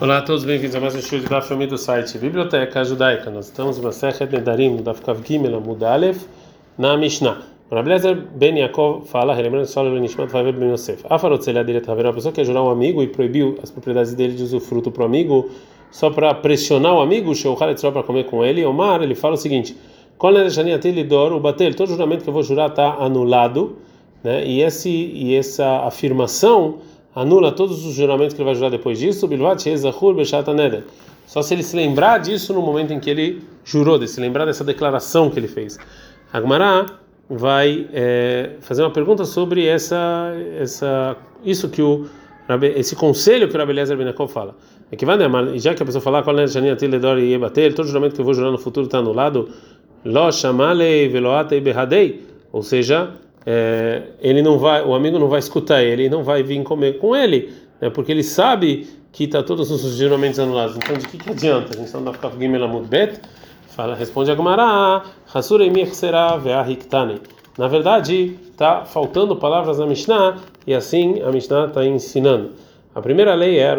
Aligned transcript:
Olá 0.00 0.18
a 0.18 0.22
todos, 0.22 0.44
bem-vindos 0.44 0.76
a 0.76 0.80
mais 0.80 0.94
um 0.94 1.02
show 1.02 1.18
de 1.18 1.26
Daf 1.26 1.52
do 1.66 1.76
site 1.76 2.18
Biblioteca 2.18 2.84
Judaica. 2.84 3.30
Nós 3.30 3.46
estamos 3.46 3.80
na 3.80 3.90
Sechet 3.90 4.30
Nedarim, 4.32 4.76
no 4.76 4.80
Daf 4.80 5.02
Kav 5.02 5.20
Gimel, 5.26 5.60
Mudalev, 5.60 6.20
na 6.78 6.96
Mishnah. 6.96 7.42
Rabelezer 7.68 8.14
Ben 8.14 8.56
Yaakov 8.60 9.06
fala, 9.08 9.34
relembrando 9.34 9.66
só 9.66 9.82
o 9.82 9.98
Nishmat 9.98 10.30
Vaver 10.30 10.52
Ben 10.52 10.70
Yosef. 10.70 11.04
Afarotzelha 11.10 11.64
direto 11.64 11.90
uma 11.90 12.12
pessoa 12.12 12.32
que 12.32 12.40
é 12.40 12.44
jurar 12.44 12.62
um 12.62 12.70
amigo 12.70 13.02
e 13.02 13.08
proibiu 13.08 13.58
as 13.60 13.72
propriedades 13.72 14.14
dele 14.14 14.34
de 14.34 14.44
usufruto 14.44 14.92
para 14.92 15.02
o 15.02 15.06
amigo 15.06 15.50
só 15.90 16.10
para 16.10 16.32
pressionar 16.32 16.94
o 16.94 17.00
amigo, 17.00 17.34
só 17.34 17.90
para 17.90 18.04
comer 18.04 18.26
com 18.26 18.44
ele. 18.44 18.64
Omar, 18.64 19.02
ele 19.02 19.16
fala 19.16 19.34
o 19.34 19.36
seguinte: 19.36 19.76
todo 20.16 21.90
juramento 21.90 22.22
que 22.22 22.30
eu 22.30 22.34
vou 22.34 22.44
jurar 22.44 22.68
está 22.68 22.94
anulado, 23.00 23.76
né? 24.22 24.46
E, 24.46 24.62
esse, 24.62 24.88
e 24.88 25.34
essa 25.34 25.80
afirmação 25.80 26.76
anula 27.20 27.50
todos 27.50 27.84
os 27.84 27.94
juramentos 27.94 28.34
que 28.34 28.40
ele 28.40 28.46
vai 28.46 28.54
jurar 28.54 28.70
depois 28.70 28.98
disso, 28.98 29.28
só 31.26 31.42
se 31.42 31.54
ele 31.54 31.62
se 31.62 31.76
lembrar 31.76 32.18
disso 32.18 32.54
no 32.54 32.62
momento 32.62 32.92
em 32.92 33.00
que 33.00 33.10
ele 33.10 33.42
jurou, 33.64 33.98
de 33.98 34.06
se 34.06 34.20
lembrar 34.20 34.44
dessa 34.44 34.64
declaração 34.64 35.28
que 35.28 35.38
ele 35.38 35.48
fez. 35.48 35.78
Agmará 36.32 36.86
vai 37.28 37.88
é, 37.92 38.52
fazer 38.60 38.82
uma 38.82 38.90
pergunta 38.90 39.24
sobre 39.24 39.66
essa, 39.66 40.32
essa, 40.58 41.16
isso 41.44 41.68
que 41.68 41.82
o 41.82 42.06
esse 42.74 42.96
conselho 42.96 43.46
que 43.46 43.54
o 43.54 43.58
Rabi 43.58 43.72
Eliezer 43.72 43.98
fala. 44.28 44.56
É 44.90 44.96
que 44.96 45.04
vai, 45.04 45.18
né, 45.18 45.28
já 45.58 45.74
que 45.74 45.82
a 45.82 45.86
pessoa 45.86 46.00
falar 46.00 46.22
qual 46.22 46.38
é 46.38 46.44
a 46.44 46.76
Tiledor 46.76 47.18
e 47.18 47.36
bater, 47.36 47.74
todo 47.74 47.86
juramento 47.86 48.14
que 48.14 48.22
eu 48.22 48.24
vou 48.24 48.32
jurar 48.32 48.50
no 48.50 48.56
futuro 48.56 48.86
está 48.86 48.98
anulado, 48.98 49.50
lo 50.02 50.32
chamale 50.32 51.08
veloate 51.08 51.60
behadei, 51.60 52.22
ou 52.50 52.62
seja, 52.62 53.10
é, 53.50 54.02
ele 54.20 54.42
não 54.42 54.58
vai, 54.58 54.84
o 54.84 54.94
amigo 54.94 55.18
não 55.18 55.26
vai 55.26 55.38
escutar 55.38 55.82
ele, 55.82 56.10
não 56.10 56.22
vai 56.22 56.42
vir 56.42 56.62
comer 56.62 56.98
com 56.98 57.16
ele, 57.16 57.50
né, 57.80 57.88
porque 57.88 58.12
ele 58.12 58.22
sabe 58.22 58.86
que 59.10 59.24
está 59.24 59.42
todos 59.42 59.70
os 59.70 59.96
juramentos 59.96 60.38
anulados. 60.38 60.76
Então, 60.76 60.94
de 60.98 61.08
que, 61.08 61.16
que 61.16 61.30
adianta? 61.30 61.72
A 61.72 61.76
gente 61.78 61.86
está 61.86 61.98
no 61.98 62.04
Dafkaf 62.04 62.38
Gimel 62.38 62.68
Bet, 62.82 63.18
fala, 63.68 63.94
responde 63.94 64.30
a 64.30 64.34
ve'ahiktane. 66.36 67.22
Na 67.56 67.68
verdade, 67.68 68.36
está 68.50 68.84
faltando 68.84 69.34
palavras 69.34 69.78
na 69.78 69.86
Mishnah 69.86 70.36
e 70.66 70.74
assim 70.74 71.22
a 71.22 71.32
Mishnah 71.32 71.68
está 71.68 71.86
ensinando. 71.86 72.50
A 72.94 73.00
primeira 73.00 73.34
lei 73.34 73.58
é 73.58 73.74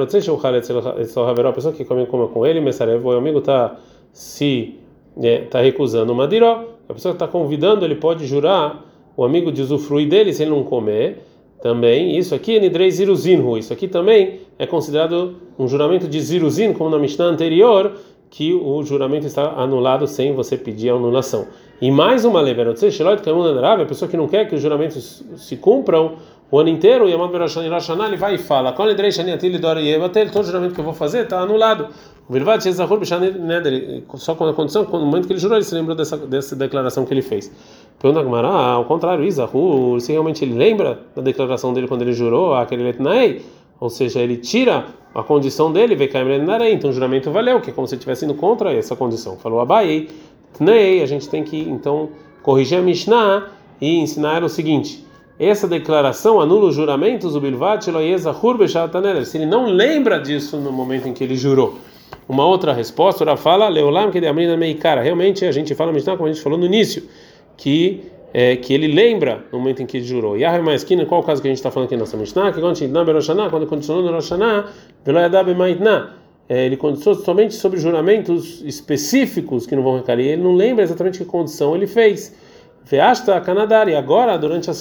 a 1.49 1.53
pessoa 1.53 1.75
que 1.75 1.85
come, 1.85 2.07
come 2.07 2.27
com 2.29 2.43
ele, 2.43 2.59
o 2.59 3.11
amigo 3.11 3.37
está 3.37 3.75
se 4.11 4.79
está 5.15 5.59
é, 5.59 5.63
recusando 5.63 6.11
uma 6.11 6.27
diró, 6.27 6.63
a 6.89 6.93
pessoa 6.93 7.13
que 7.13 7.23
está 7.23 7.27
convidando, 7.27 7.85
ele 7.85 7.95
pode 7.95 8.25
jurar 8.25 8.88
o 9.19 9.25
amigo 9.25 9.51
de 9.51 9.61
usufruir 9.61 10.07
dele 10.07 10.31
se 10.31 10.43
ele 10.43 10.51
não 10.51 10.63
comer. 10.63 11.17
Também, 11.61 12.17
isso 12.17 12.33
aqui 12.33 12.55
é 12.55 12.59
Nidrei 12.61 12.89
Ziruzinhu, 12.89 13.57
isso 13.57 13.73
aqui 13.73 13.85
também 13.85 14.39
é 14.57 14.65
considerado 14.65 15.35
um 15.57 15.67
juramento 15.67 16.07
de 16.07 16.21
Ziruzin, 16.21 16.71
como 16.71 16.89
na 16.89 16.97
Mishnah 16.97 17.25
anterior, 17.25 17.91
que 18.29 18.53
o 18.53 18.81
juramento 18.81 19.27
está 19.27 19.55
anulado 19.57 20.07
sem 20.07 20.33
você 20.33 20.55
pedir 20.55 20.89
a 20.89 20.93
anulação. 20.93 21.47
E 21.81 21.91
mais 21.91 22.23
uma 22.23 22.39
lei, 22.39 22.53
a 22.53 23.85
pessoa 23.85 24.09
que 24.09 24.15
não 24.15 24.25
quer 24.25 24.47
que 24.47 24.55
os 24.55 24.61
juramentos 24.61 25.21
se 25.35 25.57
cumpram 25.57 26.15
o 26.49 26.57
ano 26.57 26.69
inteiro, 26.69 27.09
e 27.09 27.11
ele 27.11 28.17
vai 28.17 28.35
e 28.35 28.37
fala: 28.37 28.71
todo 28.71 30.45
juramento 30.45 30.73
que 30.73 30.79
eu 30.79 30.85
vou 30.85 30.93
fazer 30.93 31.23
está 31.23 31.41
anulado. 31.41 31.89
Só 34.15 34.35
com 34.35 34.45
a 34.45 34.53
condição, 34.53 34.83
no 34.83 35.05
momento 35.05 35.25
que 35.25 35.33
ele 35.33 35.39
jurou, 35.39 35.57
ele 35.57 35.65
se 35.65 35.73
lembrou 35.73 35.95
dessa, 35.95 36.15
dessa 36.15 36.55
declaração 36.55 37.03
que 37.03 37.11
ele 37.11 37.23
fez. 37.23 37.51
Pergunta 37.99 38.23
Gamara, 38.23 38.47
ah, 38.47 38.71
ao 38.75 38.85
contrário, 38.85 39.25
Isahu, 39.25 39.99
se 39.99 40.13
realmente 40.13 40.45
ele 40.45 40.53
lembra 40.53 41.01
da 41.13 41.21
declaração 41.21 41.73
dele 41.73 41.85
quando 41.85 42.01
ele 42.01 42.13
jurou, 42.13 42.53
aquele 42.53 42.81
letnaei, 42.81 43.41
ou 43.77 43.89
seja, 43.89 44.21
ele 44.21 44.37
tira 44.37 44.85
a 45.13 45.21
condição 45.21 45.69
dele, 45.69 45.95
vê 45.95 46.09
então 46.71 46.91
o 46.91 46.93
juramento 46.93 47.29
valeu, 47.29 47.59
que 47.59 47.71
é 47.71 47.73
como 47.73 47.85
se 47.85 47.95
ele 47.95 47.99
estivesse 47.99 48.23
indo 48.23 48.35
contra 48.35 48.73
essa 48.73 48.95
condição. 48.95 49.35
Falou 49.35 49.59
Abai, 49.59 50.07
tnei, 50.57 51.03
a 51.03 51.05
gente 51.05 51.27
tem 51.27 51.43
que 51.43 51.59
então 51.59 52.09
corrigir 52.41 52.77
a 52.77 52.81
Mishnah 52.81 53.49
e 53.81 53.97
ensinar 53.97 54.45
o 54.45 54.49
seguinte: 54.49 55.05
essa 55.37 55.67
declaração 55.67 56.39
anula 56.39 56.67
os 56.67 56.75
juramentos, 56.75 57.35
o 57.35 57.41
bilvat 57.41 57.83
se 59.25 59.37
ele 59.37 59.45
não 59.45 59.65
lembra 59.65 60.19
disso 60.19 60.55
no 60.55 60.71
momento 60.71 61.09
em 61.09 61.13
que 61.13 61.23
ele 61.23 61.35
jurou. 61.35 61.77
Uma 62.29 62.45
outra 62.45 62.71
resposta, 62.71 63.25
ela 63.25 63.35
fala, 63.35 63.67
Leolam 63.67 64.09
que 64.09 64.21
de 64.21 64.57
meikara. 64.57 65.01
Realmente 65.01 65.43
a 65.43 65.51
gente 65.51 65.75
fala 65.75 65.91
Mishnah 65.91 66.15
como 66.15 66.29
a 66.29 66.31
gente 66.31 66.41
falou 66.41 66.57
no 66.57 66.65
início 66.65 67.03
que 67.59 68.01
é, 68.33 68.55
que 68.55 68.73
ele 68.73 68.87
lembra 68.87 69.43
no 69.51 69.59
momento 69.59 69.81
em 69.81 69.85
que 69.85 70.01
jurou. 70.01 70.37
E 70.37 70.45
a 70.45 70.73
esquina, 70.73 71.05
qual 71.05 71.21
o 71.21 71.23
caso 71.23 71.41
que 71.41 71.47
a 71.47 71.51
gente 71.51 71.57
está 71.57 71.69
falando 71.69 71.87
aqui 71.87 71.97
nessa 71.97 72.15
Mishnah? 72.15 72.53
Que 72.53 72.61
quando 72.61 73.67
condicionou 73.67 74.03
no 74.03 74.11
Roshaná, 74.11 74.65
é, 76.47 76.65
ele 76.65 76.77
condicionou 76.77 77.21
somente 77.21 77.55
sobre 77.55 77.79
juramentos 77.79 78.61
específicos 78.63 79.65
que 79.65 79.75
não 79.75 79.83
vão 79.83 79.97
recair. 79.97 80.27
Ele 80.27 80.41
não 80.41 80.55
lembra 80.55 80.83
exatamente 80.83 81.17
que 81.17 81.25
condição 81.25 81.75
ele 81.75 81.87
fez. 81.87 82.33
Veasta 82.85 83.39
Canadá, 83.41 83.83
e 83.87 83.95
agora, 83.95 84.37
durante, 84.37 84.69
a, 84.69 84.73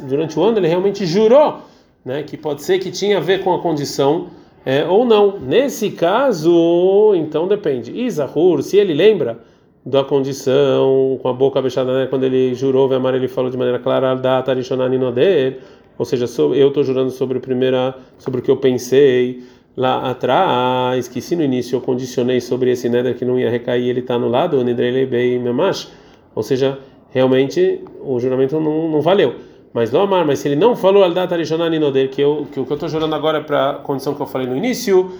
durante 0.00 0.38
o 0.38 0.42
ano, 0.42 0.58
ele 0.58 0.66
realmente 0.66 1.06
jurou 1.06 1.60
né, 2.04 2.22
que 2.22 2.36
pode 2.36 2.62
ser 2.62 2.78
que 2.78 2.90
tinha 2.90 3.18
a 3.18 3.20
ver 3.20 3.42
com 3.44 3.54
a 3.54 3.60
condição 3.60 4.28
é, 4.64 4.84
ou 4.84 5.04
não. 5.04 5.38
Nesse 5.38 5.90
caso, 5.90 7.14
então 7.14 7.46
depende. 7.46 7.92
Isahur, 7.92 8.62
se 8.62 8.76
ele 8.76 8.94
lembra 8.94 9.38
da 9.86 10.02
condição, 10.02 11.16
com 11.22 11.28
a 11.28 11.32
boca 11.32 11.62
fechada, 11.62 11.96
né? 11.96 12.06
quando 12.08 12.24
ele 12.24 12.52
jurou, 12.56 12.88
Vemar, 12.88 13.14
ele 13.14 13.28
falou 13.28 13.48
de 13.48 13.56
maneira 13.56 13.78
clara, 13.78 14.16
da 14.16 14.42
Tarishonaninoder, 14.42 15.60
ou 15.96 16.04
seja, 16.04 16.26
eu 16.54 16.68
estou 16.68 16.82
jurando 16.82 17.10
sobre, 17.10 17.38
primeira, 17.38 17.94
sobre 18.18 18.40
o 18.40 18.42
que 18.42 18.50
eu 18.50 18.56
pensei 18.56 19.44
lá 19.76 20.10
atrás, 20.10 21.06
que 21.06 21.20
se 21.20 21.36
no 21.36 21.42
início 21.44 21.76
eu 21.76 21.80
condicionei 21.80 22.40
sobre 22.40 22.72
esse 22.72 22.88
neder 22.88 23.14
que 23.16 23.24
não 23.24 23.38
ia 23.38 23.48
recair, 23.48 23.88
ele 23.88 24.00
está 24.00 24.14
anulado, 24.14 24.62
Nidrelebei 24.64 25.38
Memash, 25.38 25.92
ou 26.34 26.42
seja, 26.42 26.80
realmente 27.10 27.80
o 28.02 28.18
juramento 28.18 28.58
não, 28.58 28.90
não 28.90 29.00
valeu. 29.00 29.36
Mas 29.72 29.92
não 29.92 30.00
amar, 30.00 30.24
mas 30.24 30.40
se 30.40 30.48
ele 30.48 30.56
não 30.56 30.74
falou 30.74 31.04
al 31.04 31.12
Tarishonaninoder, 31.12 32.08
que, 32.08 32.20
eu, 32.20 32.46
que 32.50 32.58
o 32.58 32.64
que 32.64 32.72
eu 32.72 32.74
estou 32.74 32.88
jurando 32.88 33.14
agora 33.14 33.38
é 33.38 33.42
para 33.42 33.70
a 33.70 33.74
condição 33.74 34.14
que 34.14 34.20
eu 34.20 34.26
falei 34.26 34.48
no 34.48 34.56
início, 34.56 35.12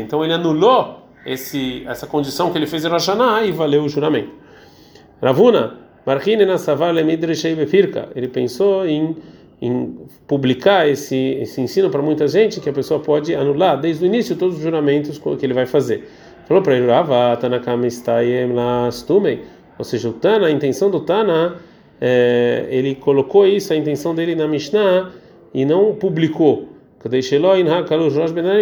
então 0.00 0.24
ele 0.24 0.32
anulou 0.32 1.05
esse, 1.26 1.82
essa 1.86 2.06
condição 2.06 2.50
que 2.50 2.58
ele 2.58 2.66
fez 2.66 2.84
em 2.84 2.88
Rosh 2.88 3.08
e 3.44 3.52
valeu 3.52 3.82
o 3.82 3.88
juramento. 3.88 4.30
Ravuna, 5.20 5.78
ele 8.14 8.28
pensou 8.28 8.86
em, 8.86 9.16
em 9.60 9.98
publicar 10.26 10.88
esse, 10.88 11.16
esse 11.16 11.60
ensino 11.60 11.90
para 11.90 12.00
muita 12.00 12.28
gente 12.28 12.60
que 12.60 12.68
a 12.68 12.72
pessoa 12.72 13.00
pode 13.00 13.34
anular 13.34 13.80
desde 13.80 14.04
o 14.04 14.06
início 14.06 14.36
todos 14.36 14.56
os 14.56 14.62
juramentos 14.62 15.18
que 15.18 15.44
ele 15.44 15.54
vai 15.54 15.66
fazer. 15.66 16.08
Falou 16.46 16.62
para 16.62 16.76
ele, 16.76 16.86
ou 19.78 19.84
seja, 19.84 20.08
o 20.08 20.12
Tana, 20.12 20.46
a 20.46 20.50
intenção 20.50 20.90
do 20.90 21.00
Tana, 21.00 21.56
é, 22.00 22.66
ele 22.70 22.94
colocou 22.94 23.46
isso, 23.46 23.72
a 23.72 23.76
intenção 23.76 24.14
dele 24.14 24.36
na 24.36 24.46
Mishnah 24.46 25.10
e 25.52 25.64
não 25.64 25.94
publicou 25.94 26.75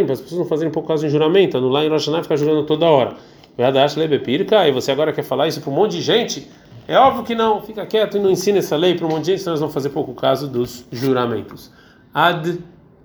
para 0.05 0.15
as 0.15 0.21
pessoas 0.21 0.39
não 0.39 0.47
fazerem 0.47 0.73
por 0.73 0.83
causa 0.87 1.07
de 1.07 1.13
juramento, 1.13 1.57
anular 1.57 1.85
em 1.85 1.89
Rosh 1.89 2.07
Hashanah 2.07 2.23
ficar 2.23 2.37
jurando 2.37 2.65
toda 2.65 2.87
hora. 2.87 3.15
E 3.57 4.73
você 4.73 4.93
agora 4.93 5.13
quer 5.13 5.23
falar 5.23 5.49
isso 5.49 5.61
para 5.61 5.71
um 5.71 5.75
monte 5.75 5.93
de 5.93 6.01
gente? 6.03 6.51
É 6.87 6.99
óbvio 6.99 7.25
que 7.25 7.35
não, 7.35 7.63
fica 7.63 7.87
quieto 7.87 8.17
e 8.17 8.21
não 8.21 8.31
ensina 8.31 8.59
essa 8.59 8.77
lei 8.77 8.95
para 8.95 9.07
um 9.07 9.11
monte 9.11 9.25
de 9.25 9.33
gente, 9.33 9.41
senão 9.41 9.53
nós 9.53 9.61
vamos 9.61 9.75
fazer 9.75 9.91
pouco 9.91 10.13
caso 10.15 10.49
dos 10.49 10.85
juramentos. 10.93 11.71
Ad 12.13 12.59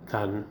kan. 0.06 0.44